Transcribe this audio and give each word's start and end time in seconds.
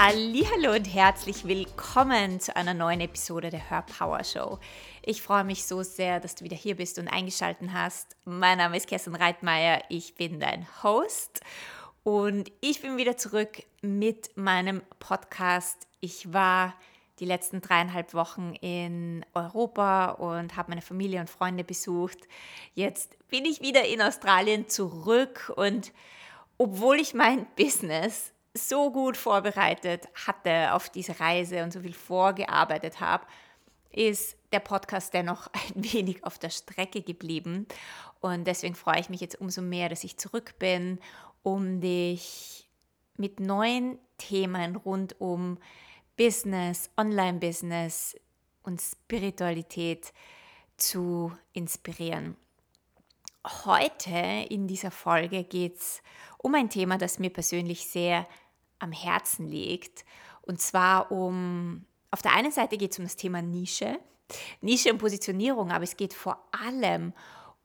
Hallo 0.00 0.76
und 0.76 0.84
herzlich 0.84 1.44
willkommen 1.44 2.38
zu 2.38 2.54
einer 2.54 2.72
neuen 2.72 3.00
Episode 3.00 3.50
der 3.50 3.68
Hör 3.68 3.82
Power 3.82 4.22
Show. 4.22 4.60
Ich 5.02 5.22
freue 5.22 5.42
mich 5.42 5.66
so 5.66 5.82
sehr, 5.82 6.20
dass 6.20 6.36
du 6.36 6.44
wieder 6.44 6.54
hier 6.54 6.76
bist 6.76 7.00
und 7.00 7.08
eingeschaltet 7.08 7.70
hast. 7.72 8.14
Mein 8.24 8.58
Name 8.58 8.76
ist 8.76 8.86
Kerstin 8.86 9.16
Reitmeier, 9.16 9.82
ich 9.88 10.14
bin 10.14 10.38
dein 10.38 10.68
Host 10.84 11.40
und 12.04 12.52
ich 12.60 12.80
bin 12.80 12.96
wieder 12.96 13.16
zurück 13.16 13.64
mit 13.82 14.36
meinem 14.36 14.82
Podcast. 15.00 15.88
Ich 15.98 16.32
war 16.32 16.74
die 17.18 17.26
letzten 17.26 17.60
dreieinhalb 17.60 18.14
Wochen 18.14 18.54
in 18.60 19.26
Europa 19.34 20.10
und 20.12 20.54
habe 20.54 20.70
meine 20.70 20.82
Familie 20.82 21.18
und 21.18 21.28
Freunde 21.28 21.64
besucht. 21.64 22.20
Jetzt 22.72 23.16
bin 23.26 23.44
ich 23.44 23.62
wieder 23.62 23.84
in 23.84 24.00
Australien 24.00 24.68
zurück 24.68 25.52
und 25.56 25.92
obwohl 26.56 27.00
ich 27.00 27.14
mein 27.14 27.48
Business 27.56 28.32
so 28.54 28.90
gut 28.90 29.16
vorbereitet 29.16 30.08
hatte 30.26 30.72
auf 30.72 30.88
diese 30.90 31.20
Reise 31.20 31.62
und 31.62 31.72
so 31.72 31.80
viel 31.80 31.92
vorgearbeitet 31.92 33.00
habe, 33.00 33.26
ist 33.90 34.36
der 34.52 34.60
Podcast 34.60 35.14
dennoch 35.14 35.48
ein 35.52 35.92
wenig 35.92 36.24
auf 36.24 36.38
der 36.38 36.50
Strecke 36.50 37.02
geblieben. 37.02 37.66
Und 38.20 38.44
deswegen 38.46 38.74
freue 38.74 39.00
ich 39.00 39.10
mich 39.10 39.20
jetzt 39.20 39.40
umso 39.40 39.62
mehr, 39.62 39.88
dass 39.88 40.04
ich 40.04 40.18
zurück 40.18 40.58
bin, 40.58 40.98
um 41.42 41.80
dich 41.80 42.68
mit 43.16 43.40
neuen 43.40 43.98
Themen 44.18 44.76
rund 44.76 45.20
um 45.20 45.58
Business, 46.16 46.90
Online-Business 46.96 48.16
und 48.62 48.80
Spiritualität 48.80 50.12
zu 50.76 51.32
inspirieren. 51.52 52.36
Heute 53.64 54.46
in 54.50 54.66
dieser 54.66 54.90
Folge 54.90 55.44
geht 55.44 55.76
es 55.76 56.02
um 56.38 56.54
ein 56.54 56.68
Thema, 56.68 56.98
das 56.98 57.18
mir 57.18 57.30
persönlich 57.30 57.86
sehr 57.86 58.26
am 58.78 58.92
Herzen 58.92 59.48
liegt. 59.48 60.04
Und 60.42 60.60
zwar 60.60 61.10
um, 61.10 61.84
auf 62.10 62.20
der 62.20 62.34
einen 62.34 62.52
Seite 62.52 62.76
geht 62.76 62.92
es 62.92 62.98
um 62.98 63.04
das 63.04 63.16
Thema 63.16 63.40
Nische, 63.40 63.98
Nische 64.60 64.92
und 64.92 64.98
Positionierung, 64.98 65.70
aber 65.70 65.84
es 65.84 65.96
geht 65.96 66.12
vor 66.12 66.46
allem 66.52 67.14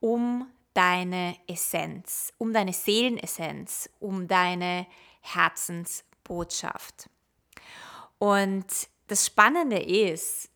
um 0.00 0.46
deine 0.72 1.36
Essenz, 1.46 2.32
um 2.38 2.52
deine 2.52 2.72
Seelenessenz, 2.72 3.90
um 4.00 4.26
deine 4.26 4.86
Herzensbotschaft. 5.20 7.10
Und 8.18 8.66
das 9.06 9.26
Spannende 9.26 9.78
ist, 9.78 10.50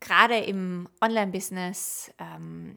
gerade 0.00 0.38
im 0.38 0.88
Online-Business 1.00 2.12
ähm, 2.18 2.76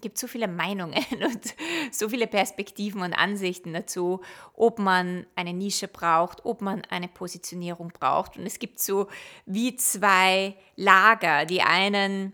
gibt 0.00 0.18
so 0.18 0.26
viele 0.26 0.48
Meinungen 0.48 1.04
und 1.24 1.54
so 1.90 2.08
viele 2.08 2.26
Perspektiven 2.26 3.02
und 3.02 3.12
Ansichten 3.12 3.72
dazu, 3.72 4.20
ob 4.54 4.78
man 4.78 5.26
eine 5.34 5.52
Nische 5.52 5.88
braucht, 5.88 6.44
ob 6.44 6.60
man 6.60 6.82
eine 6.90 7.08
Positionierung 7.08 7.92
braucht. 7.98 8.36
Und 8.36 8.46
es 8.46 8.58
gibt 8.58 8.80
so 8.80 9.08
wie 9.46 9.76
zwei 9.76 10.56
Lager. 10.76 11.44
Die 11.44 11.62
einen 11.62 12.32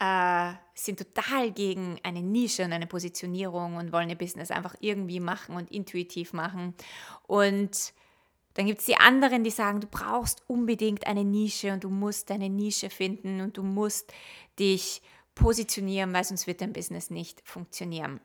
äh, 0.00 0.52
sind 0.74 0.98
total 0.98 1.52
gegen 1.52 1.98
eine 2.02 2.20
Nische 2.20 2.64
und 2.64 2.72
eine 2.72 2.86
Positionierung 2.86 3.76
und 3.76 3.92
wollen 3.92 4.10
ihr 4.10 4.18
Business 4.18 4.50
einfach 4.50 4.74
irgendwie 4.80 5.20
machen 5.20 5.56
und 5.56 5.70
intuitiv 5.70 6.32
machen. 6.32 6.74
Und 7.26 7.92
dann 8.54 8.66
gibt 8.66 8.80
es 8.80 8.86
die 8.86 8.96
anderen, 8.96 9.44
die 9.44 9.50
sagen, 9.50 9.80
du 9.80 9.86
brauchst 9.88 10.42
unbedingt 10.46 11.06
eine 11.06 11.24
Nische 11.24 11.72
und 11.72 11.84
du 11.84 11.90
musst 11.90 12.30
deine 12.30 12.48
Nische 12.48 12.90
finden 12.90 13.40
und 13.40 13.56
du 13.56 13.62
musst 13.62 14.12
dich 14.58 15.02
positionieren, 15.34 16.12
weil 16.12 16.24
sonst 16.24 16.46
wird 16.46 16.60
dein 16.60 16.72
Business 16.72 17.10
nicht 17.10 17.42
funktionieren. 17.44 18.20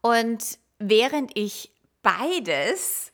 Und 0.00 0.58
während 0.78 1.36
ich 1.36 1.72
beides 2.02 3.12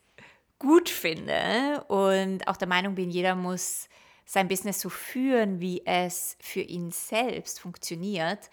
gut 0.59 0.89
finde 0.89 1.85
und 1.89 2.49
auch 2.49 2.57
der 2.57 2.69
Meinung 2.69 2.95
bin, 2.95 3.11
jeder 3.11 3.35
muss 3.35 3.89
sein 4.25 4.49
Business 4.49 4.81
so 4.81 4.89
führen, 4.89 5.61
wie 5.61 5.85
es 5.87 6.37
für 6.41 6.61
ihn 6.61 6.91
selbst 6.91 7.61
funktioniert, 7.61 8.51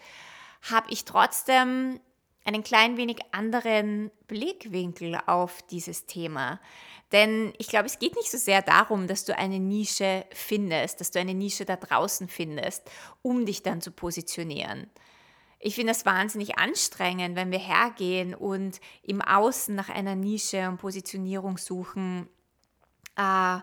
habe 0.62 0.90
ich 0.90 1.04
trotzdem 1.04 2.00
einen 2.46 2.62
klein 2.62 2.96
wenig 2.96 3.18
anderen 3.32 4.10
Blickwinkel 4.28 5.18
auf 5.26 5.62
dieses 5.62 6.06
Thema. 6.06 6.60
Denn 7.12 7.52
ich 7.58 7.68
glaube, 7.68 7.86
es 7.86 7.98
geht 7.98 8.16
nicht 8.16 8.30
so 8.30 8.38
sehr 8.38 8.62
darum, 8.62 9.06
dass 9.06 9.24
du 9.24 9.36
eine 9.36 9.58
Nische 9.60 10.24
findest, 10.32 11.00
dass 11.00 11.10
du 11.10 11.20
eine 11.20 11.34
Nische 11.34 11.64
da 11.64 11.76
draußen 11.76 12.28
findest, 12.28 12.90
um 13.22 13.46
dich 13.46 13.62
dann 13.62 13.80
zu 13.80 13.92
positionieren. 13.92 14.90
Ich 15.58 15.74
finde 15.74 15.92
das 15.92 16.04
wahnsinnig 16.04 16.58
anstrengend, 16.58 17.36
wenn 17.36 17.50
wir 17.50 17.58
hergehen 17.58 18.34
und 18.34 18.80
im 19.02 19.22
Außen 19.22 19.74
nach 19.74 19.88
einer 19.88 20.14
Nische 20.14 20.68
und 20.68 20.78
Positionierung 20.78 21.58
suchen, 21.58 22.28
äh, 23.16 23.58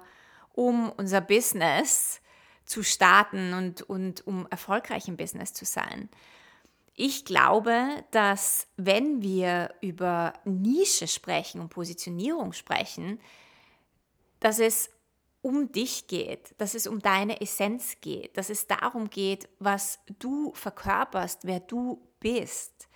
um 0.53 0.91
unser 0.91 1.21
Business 1.21 2.21
zu 2.65 2.83
starten 2.83 3.53
und, 3.53 3.81
und 3.83 4.25
um 4.25 4.47
erfolgreich 4.49 5.07
im 5.07 5.17
Business 5.17 5.53
zu 5.53 5.65
sein. 5.65 6.09
Ich 6.95 7.25
glaube, 7.25 8.03
dass 8.11 8.67
wenn 8.77 9.21
wir 9.21 9.73
über 9.81 10.33
Nische 10.45 11.07
sprechen 11.07 11.59
und 11.59 11.69
Positionierung 11.69 12.53
sprechen, 12.53 13.19
dass 14.39 14.59
es 14.59 14.91
um 15.41 15.71
dich 15.71 16.07
geht, 16.07 16.53
dass 16.57 16.75
es 16.75 16.87
um 16.87 16.99
deine 16.99 17.41
Essenz 17.41 17.95
geht, 17.99 18.37
dass 18.37 18.49
es 18.49 18.67
darum 18.67 19.09
geht, 19.09 19.49
was 19.59 19.99
du 20.19 20.53
verkörperst, 20.53 21.41
wer 21.43 21.59
du 21.59 22.01
bist. 22.19 22.87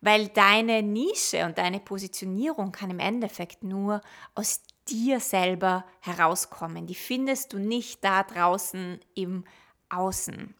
Weil 0.00 0.28
deine 0.28 0.82
Nische 0.82 1.44
und 1.44 1.58
deine 1.58 1.80
Positionierung 1.80 2.70
kann 2.70 2.90
im 2.90 2.98
Endeffekt 2.98 3.64
nur 3.64 4.00
aus 4.34 4.62
dir 4.88 5.20
selber 5.20 5.84
herauskommen. 6.00 6.86
Die 6.86 6.94
findest 6.94 7.52
du 7.52 7.58
nicht 7.58 8.04
da 8.04 8.22
draußen 8.22 9.00
im 9.14 9.44
Außen. 9.88 10.54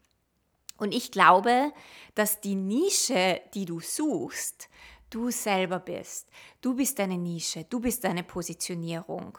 Und 0.76 0.92
ich 0.92 1.10
glaube, 1.10 1.72
dass 2.14 2.40
die 2.40 2.54
Nische, 2.54 3.40
die 3.54 3.64
du 3.64 3.80
suchst, 3.80 4.68
du 5.10 5.30
selber 5.30 5.78
bist. 5.78 6.28
Du 6.60 6.74
bist 6.74 6.98
deine 6.98 7.18
Nische, 7.18 7.64
du 7.64 7.80
bist 7.80 8.04
deine 8.04 8.22
Positionierung. 8.22 9.38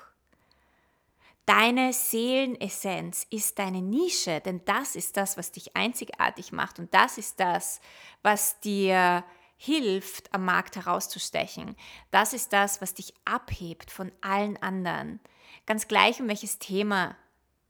Deine 1.46 1.94
Seelenessenz 1.94 3.26
ist 3.30 3.58
deine 3.58 3.82
Nische, 3.82 4.42
denn 4.42 4.66
das 4.66 4.96
ist 4.98 5.16
das, 5.16 5.38
was 5.38 5.52
dich 5.54 5.78
einzigartig 5.78 6.52
macht 6.52 6.78
und 6.78 6.94
das 6.94 7.18
ist 7.18 7.40
das, 7.40 7.80
was 8.22 8.60
dir 8.60 9.24
hilft, 9.56 10.34
am 10.34 10.44
Markt 10.44 10.76
herauszustechen. 10.76 11.78
Das 12.12 12.34
ist 12.34 12.52
das, 12.52 12.82
was 12.82 12.94
dich 12.94 13.14
abhebt 13.24 13.92
von 13.92 14.12
allen 14.22 14.58
anderen. 14.58 15.22
Ganz 15.66 15.88
gleich, 15.88 16.22
um 16.22 16.28
welches 16.28 16.60
Thema 16.60 17.16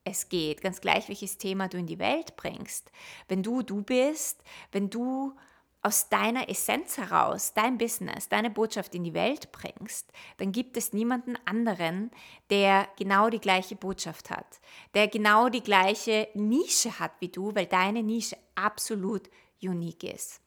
es 0.07 0.29
geht, 0.29 0.61
ganz 0.61 0.81
gleich 0.81 1.07
welches 1.07 1.37
Thema 1.37 1.67
du 1.67 1.77
in 1.77 1.87
die 1.87 1.99
Welt 1.99 2.35
bringst. 2.35 2.91
Wenn 3.27 3.43
du 3.43 3.61
du 3.61 3.81
bist, 3.81 4.43
wenn 4.71 4.89
du 4.89 5.33
aus 5.81 6.09
deiner 6.09 6.49
Essenz 6.49 6.97
heraus 6.97 7.53
dein 7.53 7.77
Business, 7.77 8.27
deine 8.27 8.49
Botschaft 8.49 8.93
in 8.95 9.03
die 9.03 9.13
Welt 9.13 9.51
bringst, 9.51 10.11
dann 10.37 10.51
gibt 10.51 10.75
es 10.75 10.91
niemanden 10.91 11.37
anderen, 11.45 12.11
der 12.49 12.87
genau 12.97 13.29
die 13.29 13.39
gleiche 13.39 13.75
Botschaft 13.75 14.29
hat, 14.29 14.59
der 14.95 15.07
genau 15.07 15.49
die 15.49 15.61
gleiche 15.61 16.27
Nische 16.33 16.99
hat 16.99 17.13
wie 17.19 17.29
du, 17.29 17.55
weil 17.55 17.67
deine 17.67 18.03
Nische 18.03 18.37
absolut 18.55 19.29
unique 19.61 20.03
ist. 20.03 20.41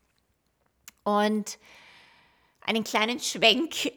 Und 1.04 1.59
einen 2.60 2.84
kleinen 2.84 3.19
Schwenk 3.19 3.92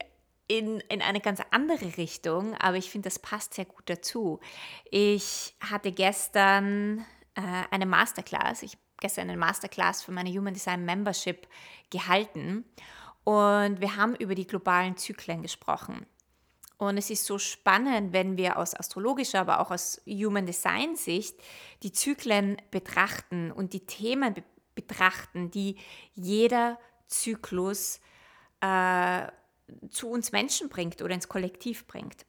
in, 0.47 0.79
in 0.81 1.01
eine 1.01 1.21
ganz 1.21 1.41
andere 1.51 1.97
Richtung, 1.97 2.55
aber 2.55 2.77
ich 2.77 2.89
finde, 2.89 3.07
das 3.07 3.19
passt 3.19 3.53
sehr 3.53 3.65
gut 3.65 3.83
dazu. 3.85 4.39
Ich 4.91 5.55
hatte 5.59 5.91
gestern 5.91 7.05
äh, 7.35 7.41
eine 7.71 7.85
Masterclass, 7.85 8.63
ich 8.63 8.73
habe 8.73 8.83
gestern 8.99 9.29
eine 9.29 9.37
Masterclass 9.37 10.03
für 10.03 10.11
meine 10.11 10.29
Human 10.31 10.53
Design 10.53 10.85
Membership 10.85 11.47
gehalten 11.89 12.65
und 13.23 13.79
wir 13.81 13.95
haben 13.95 14.15
über 14.15 14.35
die 14.35 14.47
globalen 14.47 14.97
Zyklen 14.97 15.41
gesprochen. 15.41 16.05
Und 16.77 16.97
es 16.97 17.09
ist 17.09 17.25
so 17.25 17.37
spannend, 17.37 18.11
wenn 18.11 18.35
wir 18.35 18.57
aus 18.57 18.75
astrologischer, 18.75 19.39
aber 19.39 19.61
auch 19.61 19.71
aus 19.71 20.01
Human 20.05 20.45
Design 20.45 20.95
Sicht 20.95 21.39
die 21.81 21.93
Zyklen 21.93 22.57
betrachten 22.71 23.51
und 23.51 23.73
die 23.73 23.85
Themen 23.85 24.33
be 24.33 24.43
betrachten, 24.75 25.51
die 25.51 25.77
jeder 26.15 26.79
Zyklus 27.05 27.99
äh, 28.59 29.27
zu 29.89 30.09
uns 30.09 30.31
Menschen 30.31 30.69
bringt 30.69 31.01
oder 31.01 31.13
ins 31.13 31.27
Kollektiv 31.27 31.87
bringt. 31.87 32.25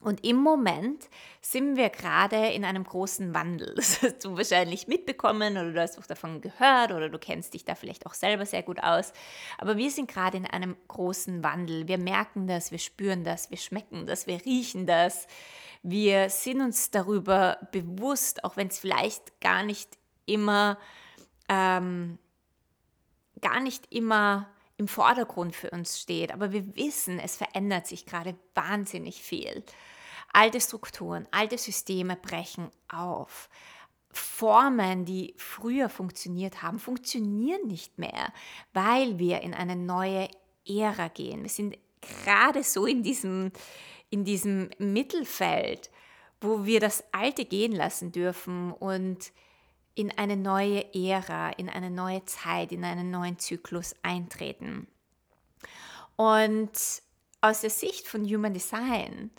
Und 0.00 0.24
im 0.24 0.36
Moment 0.36 1.08
sind 1.40 1.76
wir 1.76 1.88
gerade 1.88 2.48
in 2.48 2.64
einem 2.64 2.84
großen 2.84 3.34
Wandel. 3.34 3.74
Das 3.76 4.02
hast 4.02 4.24
du 4.24 4.36
wahrscheinlich 4.36 4.88
mitbekommen 4.88 5.56
oder 5.56 5.72
du 5.72 5.80
hast 5.80 5.98
auch 5.98 6.06
davon 6.06 6.40
gehört 6.40 6.92
oder 6.92 7.08
du 7.08 7.18
kennst 7.18 7.54
dich 7.54 7.64
da 7.64 7.74
vielleicht 7.74 8.06
auch 8.06 8.14
selber 8.14 8.44
sehr 8.44 8.62
gut 8.62 8.82
aus. 8.82 9.12
Aber 9.58 9.76
wir 9.76 9.90
sind 9.90 10.08
gerade 10.08 10.36
in 10.36 10.46
einem 10.46 10.76
großen 10.88 11.42
Wandel. 11.42 11.88
Wir 11.88 11.98
merken 11.98 12.46
das, 12.46 12.70
wir 12.70 12.78
spüren 12.78 13.24
das, 13.24 13.50
wir 13.50 13.56
schmecken 13.56 14.06
das, 14.06 14.26
wir 14.26 14.44
riechen 14.44 14.86
das. 14.86 15.26
Wir 15.82 16.28
sind 16.30 16.60
uns 16.60 16.90
darüber 16.90 17.58
bewusst, 17.72 18.44
auch 18.44 18.56
wenn 18.56 18.68
es 18.68 18.78
vielleicht 18.78 19.40
gar 19.40 19.62
nicht 19.62 19.96
immer, 20.26 20.78
ähm, 21.48 22.18
gar 23.40 23.60
nicht 23.60 23.92
immer 23.92 24.48
im 24.78 24.88
Vordergrund 24.88 25.54
für 25.54 25.70
uns 25.70 26.00
steht. 26.00 26.32
Aber 26.32 26.52
wir 26.52 26.76
wissen, 26.76 27.18
es 27.18 27.36
verändert 27.36 27.86
sich 27.86 28.06
gerade 28.06 28.34
wahnsinnig 28.54 29.22
viel. 29.22 29.64
Alte 30.32 30.60
Strukturen, 30.60 31.26
alte 31.30 31.56
Systeme 31.56 32.16
brechen 32.16 32.70
auf. 32.88 33.48
Formen, 34.10 35.04
die 35.04 35.34
früher 35.36 35.88
funktioniert 35.88 36.62
haben, 36.62 36.78
funktionieren 36.78 37.66
nicht 37.66 37.98
mehr, 37.98 38.32
weil 38.72 39.18
wir 39.18 39.42
in 39.42 39.54
eine 39.54 39.76
neue 39.76 40.28
Ära 40.66 41.08
gehen. 41.08 41.42
Wir 41.42 41.50
sind 41.50 41.76
gerade 42.00 42.62
so 42.62 42.86
in 42.86 43.02
diesem, 43.02 43.52
in 44.10 44.24
diesem 44.24 44.70
Mittelfeld, 44.78 45.90
wo 46.40 46.64
wir 46.64 46.80
das 46.80 47.04
Alte 47.12 47.44
gehen 47.44 47.72
lassen 47.72 48.12
dürfen 48.12 48.72
und 48.72 49.32
in 49.96 50.16
eine 50.16 50.36
neue 50.36 50.94
Ära, 50.94 51.50
in 51.50 51.68
eine 51.68 51.90
neue 51.90 52.24
Zeit, 52.26 52.70
in 52.70 52.84
einen 52.84 53.10
neuen 53.10 53.38
Zyklus 53.38 53.96
eintreten. 54.02 54.86
Und 56.16 56.70
aus 57.40 57.62
der 57.62 57.70
Sicht 57.70 58.06
von 58.06 58.24
Human 58.24 58.52
Design 58.54 59.30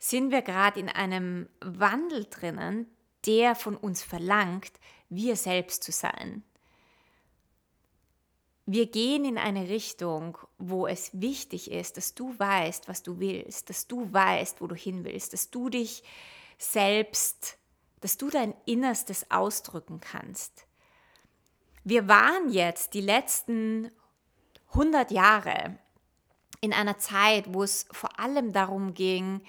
sind 0.00 0.32
wir 0.32 0.42
gerade 0.42 0.80
in 0.80 0.88
einem 0.88 1.48
Wandel 1.60 2.26
drinnen, 2.28 2.86
der 3.24 3.54
von 3.54 3.76
uns 3.76 4.02
verlangt, 4.02 4.72
wir 5.08 5.36
selbst 5.36 5.84
zu 5.84 5.92
sein. 5.92 6.42
Wir 8.66 8.86
gehen 8.86 9.24
in 9.24 9.38
eine 9.38 9.68
Richtung, 9.68 10.38
wo 10.58 10.86
es 10.86 11.10
wichtig 11.20 11.70
ist, 11.70 11.96
dass 11.96 12.14
du 12.14 12.36
weißt, 12.36 12.88
was 12.88 13.02
du 13.02 13.20
willst, 13.20 13.70
dass 13.70 13.86
du 13.86 14.12
weißt, 14.12 14.60
wo 14.60 14.66
du 14.66 14.74
hin 14.74 15.04
willst, 15.04 15.32
dass 15.32 15.50
du 15.50 15.68
dich 15.68 16.02
selbst, 16.58 17.58
dass 18.00 18.16
du 18.16 18.30
dein 18.30 18.54
Innerstes 18.64 19.30
ausdrücken 19.30 20.00
kannst. 20.00 20.66
Wir 21.84 22.08
waren 22.08 22.50
jetzt 22.50 22.94
die 22.94 23.00
letzten 23.00 23.90
100 24.70 25.10
Jahre 25.10 25.78
in 26.60 26.72
einer 26.72 26.98
Zeit, 26.98 27.52
wo 27.52 27.62
es 27.62 27.86
vor 27.90 28.18
allem 28.20 28.52
darum 28.52 28.94
ging, 28.94 29.42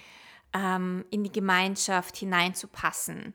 ähm, 0.54 1.04
in 1.10 1.24
die 1.24 1.32
Gemeinschaft 1.32 2.16
hineinzupassen, 2.16 3.34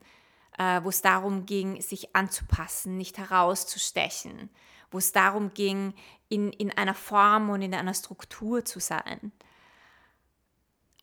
äh, 0.58 0.82
wo 0.84 0.90
es 0.90 1.02
darum 1.02 1.46
ging, 1.46 1.82
sich 1.82 2.16
anzupassen, 2.16 2.98
nicht 2.98 3.18
herauszustechen, 3.18 4.50
wo 4.92 4.98
es 4.98 5.12
darum 5.12 5.54
ging, 5.54 5.94
in, 6.30 6.52
in 6.52 6.76
einer 6.76 6.96
Form 6.96 7.50
und 7.50 7.62
in 7.62 7.74
einer 7.74 7.94
Struktur 7.94 8.66
zu 8.66 8.80
sein. 8.80 9.32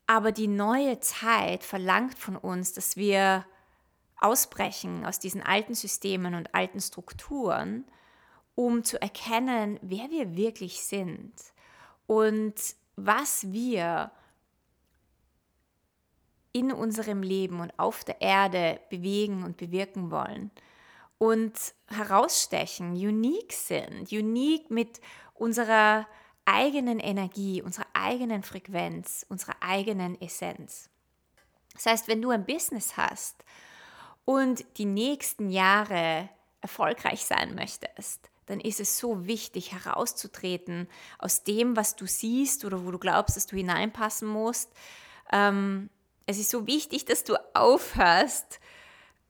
Aber 0.07 0.33
die 0.33 0.49
neue 0.49 1.01
Zeit 1.01 1.65
verlangt 1.65 2.19
von 2.19 2.37
uns, 2.37 2.75
dass 2.75 2.97
wir 2.97 3.47
ausbrechen 4.21 5.05
aus 5.05 5.19
diesen 5.19 5.43
alten 5.43 5.75
Systemen 5.75 6.35
und 6.35 6.55
alten 6.55 6.81
Strukturen, 6.81 7.85
um 8.55 8.85
zu 8.85 9.01
erkennen, 9.01 9.79
wer 9.83 10.11
wir 10.11 10.37
wirklich 10.37 10.83
sind 10.83 11.33
und 12.07 12.55
was 12.97 13.53
wir 13.53 14.13
in 16.53 16.73
unserem 16.73 17.23
Leben 17.23 17.61
und 17.61 17.77
auf 17.79 18.05
der 18.05 18.21
Erde 18.21 18.81
bewegen 18.89 19.43
und 19.43 19.57
bewirken 19.57 20.13
wollen 20.13 20.53
und 21.19 21.53
herausstechen, 21.89 22.93
unique 22.93 23.53
sind, 23.53 24.13
unique 24.13 24.71
mit 24.71 25.01
unserer 25.35 26.07
eigenen 26.45 27.01
Energie, 27.01 27.61
unserer 27.61 27.87
eigenen 27.93 28.43
Frequenz, 28.43 29.27
unserer 29.29 29.57
eigenen 29.61 30.21
Essenz. 30.21 30.91
Das 31.73 31.87
heißt, 31.87 32.09
wenn 32.09 32.23
du 32.23 32.31
ein 32.31 32.47
Business 32.47 32.97
hast 32.97 33.45
und 34.25 34.65
die 34.79 34.87
nächsten 34.87 35.51
Jahre 35.51 36.29
erfolgreich 36.61 37.25
sein 37.25 37.55
möchtest, 37.55 38.31
dann 38.47 38.61
ist 38.61 38.81
es 38.81 38.99
so 38.99 39.27
wichtig 39.27 39.73
herauszutreten 39.73 40.89
aus 41.19 41.45
dem, 41.45 41.77
was 41.77 41.97
du 41.97 42.07
siehst 42.07 42.65
oder 42.65 42.85
wo 42.85 42.91
du 42.91 42.99
glaubst, 42.99 43.37
dass 43.37 43.47
du 43.47 43.57
hineinpassen 43.57 44.29
musst, 44.29 44.71
ähm, 45.33 45.91
es 46.27 46.39
ist 46.39 46.51
so 46.51 46.67
wichtig, 46.67 47.05
dass 47.05 47.25
du 47.25 47.35
aufhörst 47.55 48.61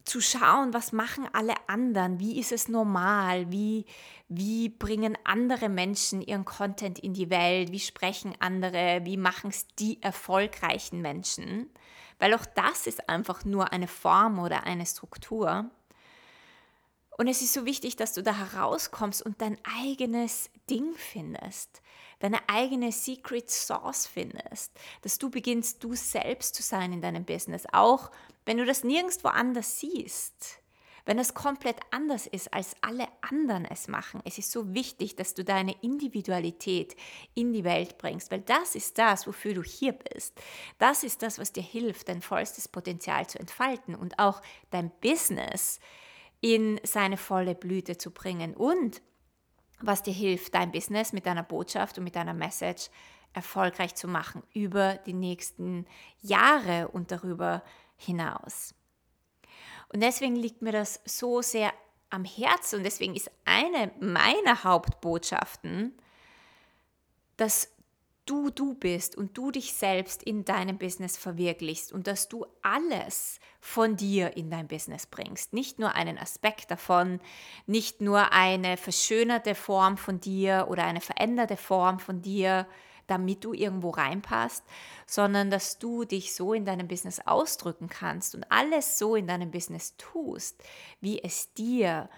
zu 0.04 0.20
schauen, 0.20 0.74
was 0.74 0.92
machen 0.92 1.26
alle 1.32 1.54
anderen, 1.66 2.20
wie 2.20 2.38
ist 2.38 2.52
es 2.52 2.68
normal, 2.68 3.50
wie, 3.50 3.86
wie 4.28 4.68
bringen 4.68 5.16
andere 5.24 5.68
Menschen 5.68 6.20
ihren 6.20 6.44
Content 6.44 6.98
in 6.98 7.14
die 7.14 7.30
Welt, 7.30 7.72
wie 7.72 7.80
sprechen 7.80 8.34
andere, 8.38 9.00
wie 9.04 9.16
machen 9.16 9.50
es 9.50 9.66
die 9.78 10.02
erfolgreichen 10.02 11.00
Menschen, 11.00 11.70
weil 12.24 12.32
auch 12.32 12.46
das 12.46 12.86
ist 12.86 13.10
einfach 13.10 13.44
nur 13.44 13.70
eine 13.74 13.86
Form 13.86 14.38
oder 14.38 14.64
eine 14.64 14.86
Struktur. 14.86 15.70
Und 17.18 17.28
es 17.28 17.42
ist 17.42 17.52
so 17.52 17.66
wichtig, 17.66 17.96
dass 17.96 18.14
du 18.14 18.22
da 18.22 18.34
herauskommst 18.34 19.20
und 19.20 19.42
dein 19.42 19.58
eigenes 19.82 20.48
Ding 20.70 20.94
findest, 20.96 21.82
deine 22.20 22.38
eigene 22.48 22.92
Secret 22.92 23.50
Sauce 23.50 24.06
findest, 24.06 24.72
dass 25.02 25.18
du 25.18 25.28
beginnst, 25.28 25.84
du 25.84 25.94
selbst 25.94 26.54
zu 26.54 26.62
sein 26.62 26.94
in 26.94 27.02
deinem 27.02 27.26
Business, 27.26 27.66
auch 27.74 28.10
wenn 28.46 28.56
du 28.56 28.64
das 28.64 28.84
nirgendwo 28.84 29.28
anders 29.28 29.80
siehst. 29.80 30.60
Wenn 31.06 31.18
es 31.18 31.34
komplett 31.34 31.76
anders 31.90 32.26
ist, 32.26 32.52
als 32.54 32.76
alle 32.80 33.06
anderen 33.20 33.66
es 33.66 33.88
machen, 33.88 34.22
es 34.24 34.38
ist 34.38 34.50
so 34.50 34.72
wichtig, 34.72 35.16
dass 35.16 35.34
du 35.34 35.44
deine 35.44 35.74
Individualität 35.82 36.96
in 37.34 37.52
die 37.52 37.64
Welt 37.64 37.98
bringst, 37.98 38.30
weil 38.30 38.40
das 38.40 38.74
ist 38.74 38.96
das, 38.96 39.26
wofür 39.26 39.52
du 39.52 39.62
hier 39.62 39.92
bist. 39.92 40.40
Das 40.78 41.04
ist 41.04 41.22
das, 41.22 41.38
was 41.38 41.52
dir 41.52 41.62
hilft, 41.62 42.08
dein 42.08 42.22
vollstes 42.22 42.68
Potenzial 42.68 43.26
zu 43.26 43.38
entfalten 43.38 43.94
und 43.94 44.18
auch 44.18 44.40
dein 44.70 44.90
Business 45.02 45.78
in 46.40 46.80
seine 46.84 47.18
volle 47.18 47.54
Blüte 47.54 47.98
zu 47.98 48.10
bringen 48.10 48.54
und 48.54 49.02
was 49.80 50.02
dir 50.02 50.14
hilft, 50.14 50.54
dein 50.54 50.72
Business 50.72 51.12
mit 51.12 51.26
deiner 51.26 51.42
Botschaft 51.42 51.98
und 51.98 52.04
mit 52.04 52.16
deiner 52.16 52.34
Message 52.34 52.88
erfolgreich 53.34 53.94
zu 53.94 54.08
machen 54.08 54.42
über 54.54 54.94
die 54.94 55.12
nächsten 55.12 55.86
Jahre 56.22 56.88
und 56.88 57.10
darüber 57.10 57.62
hinaus. 57.96 58.74
Und 59.94 60.00
deswegen 60.00 60.34
liegt 60.34 60.60
mir 60.60 60.72
das 60.72 61.00
so 61.04 61.40
sehr 61.40 61.72
am 62.10 62.24
Herzen 62.24 62.78
und 62.78 62.82
deswegen 62.82 63.14
ist 63.14 63.30
eine 63.44 63.92
meiner 64.00 64.64
Hauptbotschaften, 64.64 65.96
dass 67.36 67.70
du 68.26 68.50
du 68.50 68.74
bist 68.74 69.16
und 69.16 69.38
du 69.38 69.52
dich 69.52 69.72
selbst 69.72 70.24
in 70.24 70.44
deinem 70.44 70.78
Business 70.78 71.16
verwirklichst 71.16 71.92
und 71.92 72.08
dass 72.08 72.28
du 72.28 72.44
alles 72.60 73.38
von 73.60 73.94
dir 73.96 74.36
in 74.36 74.50
dein 74.50 74.66
Business 74.66 75.06
bringst. 75.06 75.52
Nicht 75.52 75.78
nur 75.78 75.94
einen 75.94 76.18
Aspekt 76.18 76.72
davon, 76.72 77.20
nicht 77.66 78.00
nur 78.00 78.32
eine 78.32 78.76
verschönerte 78.76 79.54
Form 79.54 79.96
von 79.96 80.18
dir 80.18 80.66
oder 80.68 80.82
eine 80.84 81.00
veränderte 81.00 81.56
Form 81.56 82.00
von 82.00 82.20
dir, 82.20 82.66
damit 83.06 83.44
du 83.44 83.52
irgendwo 83.52 83.90
reinpasst, 83.90 84.64
sondern 85.06 85.50
dass 85.50 85.78
du 85.78 86.04
dich 86.04 86.34
so 86.34 86.52
in 86.52 86.64
deinem 86.64 86.88
Business 86.88 87.20
ausdrücken 87.26 87.88
kannst 87.88 88.34
und 88.34 88.44
alles 88.50 88.98
so 88.98 89.16
in 89.16 89.26
deinem 89.26 89.50
Business 89.50 89.96
tust, 89.96 90.62
wie 91.00 91.22
es 91.22 91.52
dir 91.54 92.08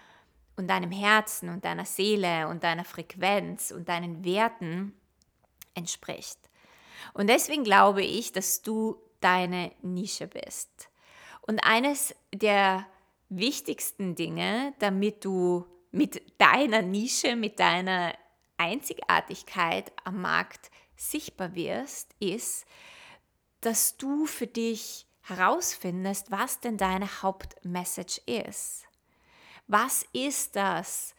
und 0.56 0.68
deinem 0.68 0.90
Herzen 0.90 1.48
und 1.48 1.64
deiner 1.64 1.84
Seele 1.84 2.48
und 2.48 2.64
deiner 2.64 2.84
Frequenz 2.84 3.70
und 3.70 3.88
deinen 3.88 4.24
Werten 4.24 4.94
entspricht. 5.74 6.38
Und 7.12 7.28
deswegen 7.28 7.64
glaube 7.64 8.02
ich, 8.02 8.32
dass 8.32 8.62
du 8.62 8.96
deine 9.20 9.72
Nische 9.82 10.26
bist. 10.26 10.88
Und 11.42 11.60
eines 11.60 12.14
der 12.34 12.86
wichtigsten 13.28 14.14
Dinge, 14.14 14.74
damit 14.78 15.24
du 15.24 15.66
mit 15.90 16.22
deiner 16.38 16.82
Nische, 16.82 17.36
mit 17.36 17.58
deiner 17.58 18.14
Einzigartigkeit 18.56 19.92
am 20.04 20.22
Markt 20.22 20.70
sichtbar 20.96 21.54
wirst, 21.54 22.14
ist, 22.20 22.66
dass 23.60 23.96
du 23.96 24.26
für 24.26 24.46
dich 24.46 25.06
herausfindest, 25.22 26.30
was 26.30 26.60
denn 26.60 26.76
deine 26.76 27.22
Hauptmessage 27.22 28.20
ist. 28.26 28.84
Was 29.66 30.04
ist 30.12 30.56
das, 30.56 31.16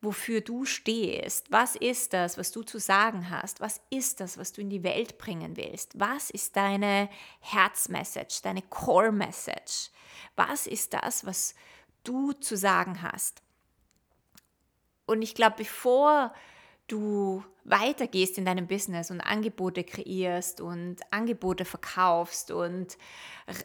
wofür 0.00 0.40
du 0.40 0.64
stehst. 0.64 1.50
Was 1.50 1.74
ist 1.76 2.12
das, 2.12 2.38
was 2.38 2.52
du 2.52 2.62
zu 2.62 2.78
sagen 2.78 3.30
hast? 3.30 3.60
Was 3.60 3.80
ist 3.90 4.20
das, 4.20 4.38
was 4.38 4.52
du 4.52 4.60
in 4.60 4.70
die 4.70 4.84
Welt 4.84 5.18
bringen 5.18 5.56
willst? 5.56 5.98
Was 5.98 6.30
ist 6.30 6.56
deine 6.56 7.08
Herzmessage, 7.40 8.40
deine 8.42 8.62
Core 8.62 9.12
Message? 9.12 9.90
Was 10.36 10.66
ist 10.66 10.94
das, 10.94 11.26
was 11.26 11.54
du 12.04 12.32
zu 12.32 12.56
sagen 12.56 13.02
hast? 13.02 13.42
Und 15.06 15.22
ich 15.22 15.34
glaube, 15.34 15.56
bevor 15.58 16.32
du 16.88 17.44
weitergehst 17.64 18.38
in 18.38 18.44
deinem 18.44 18.66
Business 18.66 19.10
und 19.10 19.20
Angebote 19.20 19.84
kreierst 19.84 20.60
und 20.60 20.96
Angebote 21.10 21.64
verkaufst 21.64 22.50
und 22.50 22.96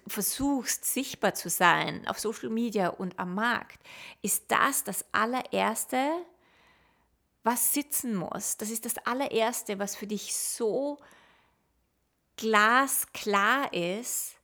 versuchst 0.07 0.85
sichtbar 0.85 1.33
zu 1.33 1.49
sein 1.49 2.07
auf 2.07 2.19
Social 2.19 2.49
Media 2.49 2.89
und 2.89 3.17
am 3.17 3.33
Markt, 3.33 3.79
ist 4.21 4.45
das 4.49 4.83
das 4.83 5.05
allererste, 5.13 5.97
was 7.43 7.73
sitzen 7.73 8.15
muss. 8.15 8.57
Das 8.57 8.69
ist 8.69 8.85
das 8.85 8.97
allererste, 9.05 9.79
was 9.79 9.95
für 9.95 10.07
dich 10.07 10.35
so 10.35 10.97
glasklar 12.35 13.73
ist, 13.73 14.35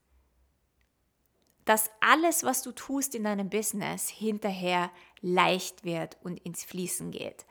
dass 1.66 1.92
alles, 2.02 2.44
was 2.44 2.62
du 2.62 2.72
tust 2.72 3.14
in 3.14 3.26
deinem 3.26 3.50
Business, 3.50 4.10
hinterher 4.10 4.90
leicht 5.22 5.84
wird 5.84 6.18
und 6.24 6.40
ins 6.40 6.64
Fließen 6.64 7.12
geht. 7.12 7.46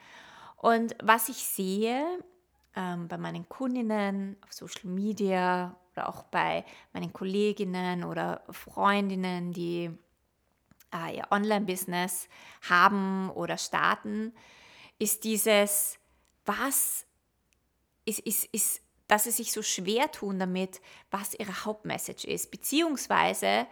Und 0.59 0.97
was 1.03 1.29
ich 1.29 1.39
sehe, 1.39 2.05
ähm, 2.75 3.09
bei 3.09 3.17
meinen 3.17 3.49
Kundinnen 3.49 4.37
auf 4.45 4.53
Social 4.53 4.91
Media 4.91 5.77
oder 5.93 6.09
auch 6.09 6.25
bei 6.25 6.65
meinen 6.93 7.13
Kolleginnen 7.13 8.05
oder 8.05 8.43
Freundinnen, 8.51 9.53
die 9.53 9.91
äh, 10.95 11.17
ihr 11.17 11.27
Online-Business 11.31 12.29
haben 12.69 13.31
oder 13.31 13.57
starten, 13.57 14.33
ist 14.99 15.25
dieses, 15.25 15.99
was 16.45 17.07
ist, 18.05 18.21
ist, 18.21 18.45
ist, 18.53 18.81
dass 19.07 19.25
sie 19.25 19.31
sich 19.31 19.53
so 19.53 19.63
schwer 19.63 20.11
tun 20.11 20.39
damit, 20.39 20.81
was 21.11 21.35
ihre 21.35 21.65
Hauptmessage 21.65 22.27
ist. 22.27 22.51
Beziehungsweise, 22.51 23.67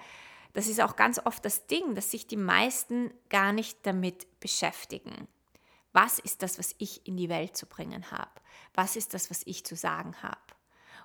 das 0.53 0.69
ist 0.69 0.81
auch 0.81 0.95
ganz 0.95 1.19
oft 1.25 1.45
das 1.45 1.67
Ding, 1.67 1.95
dass 1.95 2.13
sich 2.13 2.27
die 2.27 2.37
meisten 2.37 3.11
gar 3.29 3.53
nicht 3.53 3.85
damit 3.85 4.41
beschäftigen. 4.41 5.27
Was 5.97 6.19
ist 6.19 6.43
das, 6.43 6.59
was 6.59 6.75
ich 6.77 7.07
in 7.07 7.17
die 7.17 7.31
Welt 7.31 7.57
zu 7.57 7.65
bringen 7.65 8.11
habe? 8.11 8.31
Was 8.75 8.97
ist 8.97 9.15
das, 9.15 9.31
was 9.31 9.41
ich 9.47 9.65
zu 9.65 9.77
sagen 9.77 10.15
habe? 10.23 10.37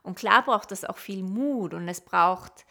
Und 0.04 0.18
klar 0.18 0.44
braucht 0.44 0.70
das 0.70 0.84
auch 0.84 0.98
viel 0.98 1.24
Mut 1.24 1.74
und 1.74 1.88
es 1.88 2.02
braucht 2.02 2.66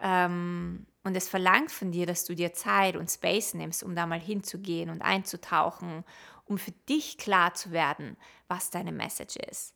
ähm, 0.00 0.86
und 1.04 1.14
es 1.14 1.28
verlangt 1.28 1.70
von 1.70 1.92
dir, 1.92 2.06
dass 2.06 2.24
du 2.24 2.34
dir 2.34 2.54
Zeit 2.54 2.96
und 2.96 3.10
Space 3.10 3.52
nimmst, 3.52 3.82
um 3.82 3.94
da 3.94 4.06
mal 4.06 4.18
hinzugehen 4.18 4.88
und 4.88 5.02
einzutauchen, 5.02 6.02
um 6.46 6.56
für 6.56 6.72
dich 6.88 7.18
klar 7.18 7.52
zu 7.52 7.72
werden, 7.72 8.16
was 8.48 8.70
deine 8.70 8.92
Message 8.92 9.36
ist. 9.36 9.74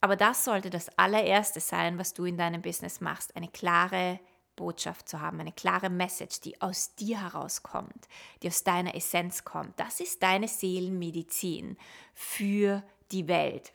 Aber 0.00 0.16
das 0.16 0.44
sollte 0.44 0.70
das 0.70 0.88
allererste 0.98 1.60
sein, 1.60 2.00
was 2.00 2.14
du 2.14 2.24
in 2.24 2.36
deinem 2.36 2.62
Business 2.62 3.00
machst, 3.00 3.36
eine 3.36 3.48
klare 3.48 4.18
Botschaft 4.56 5.08
zu 5.08 5.20
haben, 5.20 5.40
eine 5.40 5.52
klare 5.52 5.90
Message, 5.90 6.40
die 6.40 6.60
aus 6.60 6.94
dir 6.94 7.22
herauskommt, 7.22 8.08
die 8.42 8.48
aus 8.48 8.64
deiner 8.64 8.94
Essenz 8.94 9.44
kommt. 9.44 9.78
Das 9.78 10.00
ist 10.00 10.22
deine 10.22 10.48
Seelenmedizin 10.48 11.76
für 12.14 12.82
die 13.12 13.28
Welt. 13.28 13.72